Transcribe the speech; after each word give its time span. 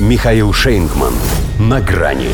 Михаил 0.00 0.54
Шейнгман. 0.54 1.12
На 1.58 1.78
грани. 1.82 2.30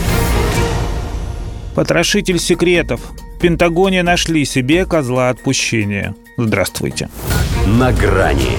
Потрошитель 1.74 2.38
секретов. 2.38 3.00
В 3.34 3.40
Пентагоне 3.40 4.04
нашли 4.04 4.44
себе 4.44 4.86
козла 4.86 5.30
отпущения. 5.30 6.14
Здравствуйте. 6.36 7.08
На 7.66 7.92
грани. 7.92 8.52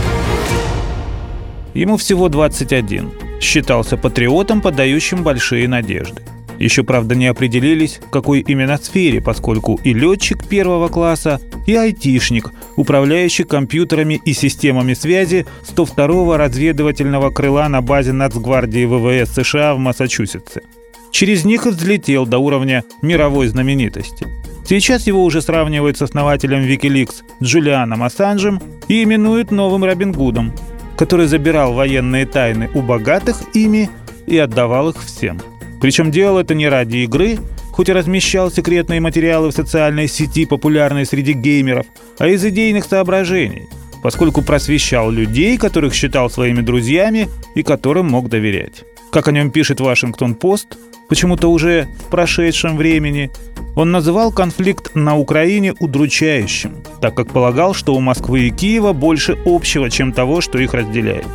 Ему 1.74 1.96
всего 1.96 2.28
21. 2.28 3.40
Считался 3.40 3.96
патриотом, 3.96 4.62
подающим 4.62 5.24
большие 5.24 5.70
надежды. 5.70 6.22
Еще, 6.60 6.84
правда, 6.84 7.16
не 7.16 7.28
определились, 7.28 8.00
какой 8.12 8.40
именно 8.40 8.78
сфере, 8.78 9.22
поскольку 9.22 9.80
и 9.84 9.94
летчик 9.94 10.44
первого 10.48 10.88
класса, 10.88 11.40
и 11.68 11.76
айтишник, 11.76 12.52
управляющий 12.76 13.44
компьютерами 13.44 14.20
и 14.26 14.34
системами 14.34 14.94
связи 14.94 15.46
102-го 15.64 16.38
разведывательного 16.38 17.30
крыла 17.30 17.68
на 17.68 17.82
базе 17.82 18.14
Нацгвардии 18.14 18.86
ВВС 18.86 19.34
США 19.34 19.76
в 19.76 19.80
Массачусетсе. 19.80 20.64
Через 21.12 21.46
них 21.46 21.66
взлетел 21.66 22.26
до 22.26 22.40
уровня 22.40 22.84
мировой 23.02 23.48
знаменитости. 23.48 24.28
Сейчас 24.68 25.08
его 25.08 25.24
уже 25.24 25.42
сравнивают 25.42 25.98
с 25.98 26.02
основателем 26.02 26.64
Wikileaks 26.64 27.24
Джулианом 27.42 28.04
Ассанжем 28.04 28.62
и 28.88 29.04
именуют 29.04 29.52
новым 29.52 29.86
Робин 29.86 30.12
Гудом, 30.12 30.54
который 30.98 31.28
забирал 31.28 31.74
военные 31.74 32.26
тайны 32.26 32.70
у 32.74 32.82
богатых 32.82 33.42
ими 33.54 33.90
и 34.26 34.38
отдавал 34.38 34.90
их 34.90 35.02
всем– 35.02 35.40
причем 35.82 36.12
делал 36.12 36.40
это 36.40 36.56
не 36.56 36.68
ради 36.68 36.98
игры, 36.98 37.38
хоть 37.72 37.90
и 37.90 37.94
размещал 37.94 38.52
секретные 38.52 39.00
материалы 39.00 39.50
в 39.50 39.56
социальной 39.56 40.08
сети, 40.08 40.46
популярной 40.46 41.06
среди 41.06 41.34
геймеров, 41.34 41.86
а 42.18 42.28
из 42.28 42.44
идейных 42.44 42.86
соображений, 42.86 43.68
поскольку 44.02 44.42
просвещал 44.42 45.12
людей, 45.12 45.58
которых 45.58 45.94
считал 45.94 46.30
своими 46.30 46.62
друзьями 46.62 47.28
и 47.56 47.64
которым 47.64 48.08
мог 48.08 48.30
доверять. 48.30 48.84
Как 49.12 49.28
о 49.28 49.32
нем 49.32 49.52
пишет 49.52 49.80
Вашингтон-Пост, 49.80 50.78
почему-то 51.08 51.50
уже 51.50 51.88
в 52.06 52.10
прошедшем 52.10 52.78
времени, 52.78 53.32
он 53.76 53.92
называл 53.92 54.32
конфликт 54.32 54.96
на 54.96 55.18
Украине 55.18 55.74
удручающим, 55.80 56.84
так 57.00 57.16
как 57.16 57.32
полагал, 57.32 57.74
что 57.74 57.94
у 57.94 58.00
Москвы 58.00 58.48
и 58.48 58.50
Киева 58.50 58.94
больше 58.94 59.38
общего, 59.46 59.90
чем 59.90 60.12
того, 60.12 60.42
что 60.42 60.58
их 60.58 60.74
разделяет. 60.74 61.28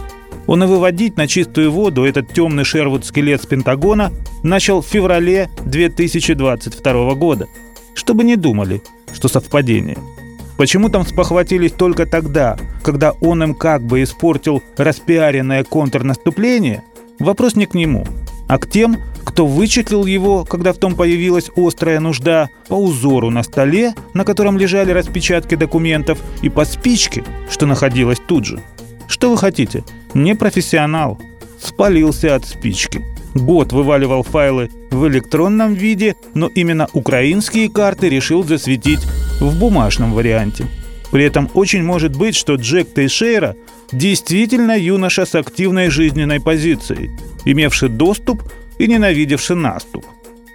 Он 0.47 0.65
и 0.65 0.67
выводить 0.67 1.17
на 1.17 1.27
чистую 1.27 1.71
воду 1.71 2.05
этот 2.05 2.33
темный 2.33 2.65
Шервуд-скелет 2.65 3.43
с 3.43 3.47
Пентагона 3.47 4.13
начал 4.43 4.83
в 4.83 4.87
феврале 4.87 5.51
2022 5.65 7.15
года. 7.15 7.47
Чтобы 7.95 8.25
не 8.25 8.37
думали, 8.37 8.83
что 9.13 9.29
совпадение. 9.29 9.99
Почему 10.57 10.89
там 10.89 11.07
спохватились 11.07 11.73
только 11.73 12.07
тогда, 12.07 12.59
когда 12.83 13.13
он 13.21 13.43
им 13.43 13.55
как 13.55 13.83
бы 13.83 14.03
испортил 14.03 14.63
распиаренное 14.77 15.65
контрнаступление? 15.65 16.83
Вопрос 17.19 17.57
не 17.57 17.67
к 17.67 17.75
нему, 17.75 18.07
а 18.49 18.59
к 18.59 18.69
тем, 18.69 18.99
кто 19.25 19.47
вычислил 19.47 20.05
его, 20.05 20.45
когда 20.45 20.73
в 20.73 20.79
том 20.79 20.95
появилась 20.95 21.51
острая 21.57 22.01
нужда, 22.01 22.49
по 22.69 22.75
узору 22.75 23.31
на 23.31 23.43
столе, 23.43 23.95
на 24.15 24.25
котором 24.25 24.59
лежали 24.59 24.93
распечатки 24.93 25.55
документов, 25.55 26.19
и 26.43 26.49
по 26.49 26.65
спичке, 26.65 27.25
что 27.49 27.67
находилась 27.67 28.19
тут 28.27 28.45
же. 28.45 28.61
Что 29.09 29.31
вы 29.31 29.39
хотите? 29.39 29.85
Не 30.15 30.35
профессионал. 30.35 31.19
Спалился 31.61 32.35
от 32.35 32.45
спички. 32.45 33.03
Год 33.35 33.73
вываливал 33.73 34.23
файлы 34.23 34.71
в 34.91 35.09
электронном 35.09 35.73
виде, 35.73 36.17
но 36.35 36.49
именно 36.49 36.89
украинские 36.93 37.71
карты 37.71 38.11
решил 38.11 38.45
засветить 38.45 39.01
в 39.41 39.59
бумажном 39.59 40.13
варианте. 40.13 40.67
При 41.11 41.25
этом 41.25 41.49
очень 41.55 41.83
может 41.83 42.17
быть, 42.17 42.35
что 42.35 42.57
Джек 42.57 42.93
Тейшейра 42.93 43.57
действительно 43.91 44.77
юноша 44.79 45.25
с 45.25 45.35
активной 45.35 45.89
жизненной 45.89 46.41
позицией, 46.41 47.11
имевший 47.45 47.89
доступ 47.89 48.43
и 48.79 48.87
ненавидевший 48.87 49.57
наступ. 49.57 50.05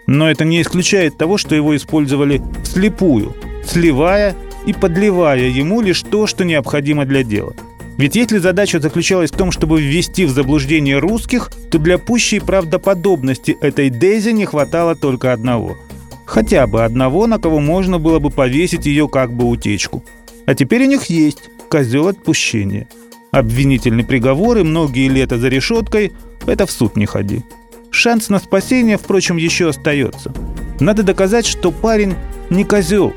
Но 0.05 0.30
это 0.30 0.45
не 0.45 0.61
исключает 0.61 1.17
того, 1.17 1.38
что 1.38 1.55
его 1.55 1.75
использовали 1.75 2.41
вслепую, 2.63 3.35
сливая 3.66 4.35
и 4.68 4.74
подливая 4.74 5.50
ему 5.50 5.81
лишь 5.81 6.01
то, 6.03 6.28
что 6.28 6.45
необходимо 6.45 7.06
для 7.06 7.24
дела– 7.24 7.56
ведь 7.97 8.16
если 8.16 8.38
задача 8.38 8.80
заключалась 8.80 9.31
в 9.31 9.38
том, 9.38 9.52
чтобы 9.52 9.81
ввести 9.81 10.25
в 10.25 10.30
заблуждение 10.30 11.00
русских, 11.00 11.52
то 11.72 11.80
для 11.80 11.97
пущей 11.97 12.40
правдоподобности 12.40 13.58
этой 13.59 13.90
Дейзи 13.90 14.30
не 14.30 14.46
хватало 14.46 14.96
только 14.96 15.34
одного. 15.34 15.78
Хотя 16.25 16.68
бы 16.68 16.84
одного, 16.84 17.25
на 17.25 17.40
кого 17.40 17.59
можно 17.59 17.97
было 17.97 18.19
бы 18.19 18.30
повесить 18.30 18.86
ее 18.86 19.07
как 19.07 19.34
бы 19.34 19.46
утечку. 19.46 20.03
А 20.46 20.53
теперь 20.53 20.84
у 20.84 20.88
них 20.88 21.06
есть 21.06 21.50
козел 21.69 22.07
отпущения. 22.07 22.88
Обвинительный 23.31 24.06
приговор 24.06 24.59
и 24.59 24.63
многие 24.63 25.07
лета 25.09 25.38
за 25.38 25.47
решеткой– 25.47 26.13
это 26.46 26.68
в 26.68 26.72
суд 26.72 26.97
не 26.97 27.07
ходи. 27.07 27.44
Шанс 27.90 28.30
на 28.30 28.40
спасение, 28.40 28.97
впрочем, 28.97 29.38
еще 29.38 29.69
остается. 29.69 30.34
Надо 30.80 31.02
доказать, 31.02 31.47
что 31.47 31.72
парень 31.72 32.13
не 32.52 32.63
козел, 32.63 33.13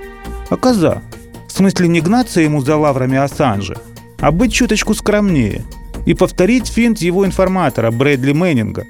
а 0.48 0.56
коза. 0.56 1.02
В 1.48 1.52
смысле 1.52 1.88
не 1.88 2.00
гнаться 2.00 2.40
ему 2.40 2.62
за 2.62 2.76
лаврами 2.76 3.18
Ассанжа– 3.18 3.76
а 4.20 4.32
быть 4.32 4.52
чуточку 4.52 4.94
скромнее 4.94 5.64
и 6.06 6.14
повторить 6.14 6.66
финт 6.66 6.98
его 6.98 7.26
информатора 7.26 7.90
Брэдли 7.90 8.32
Мэннинга. 8.32 8.86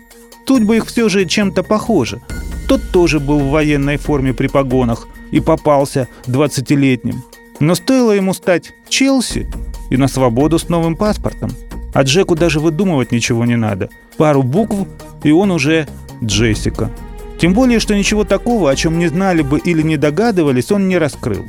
Тут 0.46 0.64
бы 0.64 0.76
их 0.76 0.86
все 0.86 1.08
же 1.08 1.26
чем-то 1.26 1.62
похоже. 1.62 2.20
Тот 2.68 2.90
тоже 2.92 3.20
был 3.20 3.40
в 3.40 3.50
военной 3.50 3.96
форме 3.96 4.32
при 4.32 4.46
погонах 4.46 5.08
и 5.30 5.40
попался 5.40 6.08
20-летним. 6.26 7.22
Но 7.58 7.74
стоило 7.74 8.12
ему 8.12 8.32
стать 8.32 8.72
Челси 8.88 9.48
и 9.90 9.96
на 9.96 10.08
свободу 10.08 10.58
с 10.58 10.68
новым 10.68 10.96
паспортом. 10.96 11.50
А 11.92 12.02
Джеку 12.02 12.36
даже 12.36 12.60
выдумывать 12.60 13.12
ничего 13.12 13.44
не 13.44 13.56
надо. 13.56 13.90
Пару 14.16 14.42
букв, 14.42 14.86
и 15.24 15.32
он 15.32 15.50
уже 15.50 15.88
Джессика. 16.22 16.90
Тем 17.38 17.54
более, 17.54 17.80
что 17.80 17.96
ничего 17.96 18.24
такого, 18.24 18.70
о 18.70 18.76
чем 18.76 18.98
не 18.98 19.08
знали 19.08 19.42
бы 19.42 19.58
или 19.58 19.82
не 19.82 19.96
догадывались, 19.96 20.70
он 20.70 20.88
не 20.88 20.98
раскрыл. 20.98 21.46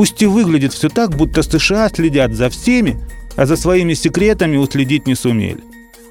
Пусть 0.00 0.22
и 0.22 0.26
выглядит 0.26 0.72
все 0.72 0.88
так, 0.88 1.14
будто 1.14 1.42
США 1.42 1.90
следят 1.90 2.32
за 2.32 2.48
всеми, 2.48 2.98
а 3.36 3.44
за 3.44 3.54
своими 3.54 3.92
секретами 3.92 4.56
уследить 4.56 5.06
не 5.06 5.14
сумели. 5.14 5.60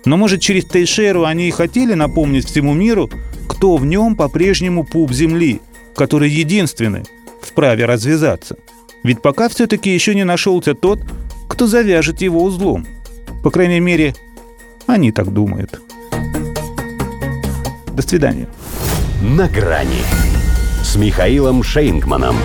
Но 0.05 0.15
может 0.15 0.41
через 0.41 0.65
Тейшеру 0.65 1.23
они 1.23 1.47
и 1.47 1.51
хотели 1.51 1.95
напомнить 1.95 2.45
всему 2.45 2.75
миру, 2.75 3.09
кто 3.47 3.77
в 3.77 3.87
нем 3.87 4.15
по-прежнему 4.15 4.83
пуп 4.83 5.11
земли, 5.11 5.59
который 5.95 6.29
единственный 6.29 7.01
вправе 7.41 7.85
развязаться. 7.85 8.57
Ведь 9.01 9.23
пока 9.23 9.49
все-таки 9.49 9.91
еще 9.91 10.13
не 10.13 10.23
нашелся 10.23 10.75
тот, 10.75 10.99
кто 11.47 11.65
завяжет 11.65 12.21
его 12.21 12.43
узлом. 12.43 12.85
По 13.43 13.49
крайней 13.49 13.79
мере, 13.79 14.13
они 14.85 15.11
так 15.11 15.33
думают. 15.33 15.81
До 17.91 18.03
свидания. 18.03 18.47
На 19.23 19.47
грани 19.47 20.03
с 20.83 20.95
Михаилом 20.95 21.63
Шейнгманом. 21.63 22.35